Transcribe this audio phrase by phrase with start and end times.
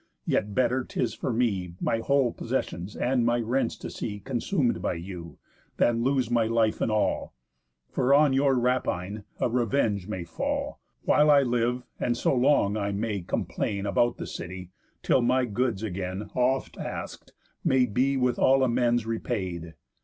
[0.25, 4.95] Yet better 'tis for me, My whole possessions and my rents to see Consum'd by
[4.95, 5.37] you,
[5.77, 7.35] than lose my life and all;
[7.91, 12.91] For on your rapine a revenge may fall, While I live; and so long I
[12.91, 14.71] may complain About the city,
[15.03, 17.33] till my goods again, Oft ask'd,
[17.63, 19.75] may be with all amends repaid.